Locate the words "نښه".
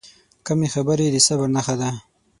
1.55-1.75